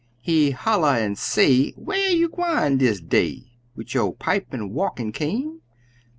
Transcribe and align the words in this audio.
He 0.23 0.49
holla 0.49 0.97
an' 0.97 1.15
say, 1.15 1.73
"Whar 1.77 1.95
you 1.95 2.27
gwine 2.27 2.79
dis 2.79 2.99
day, 2.99 3.51
Wid 3.75 3.93
yo' 3.93 4.13
pipe 4.13 4.47
an' 4.51 4.71
walkin' 4.73 5.11
cane?" 5.11 5.61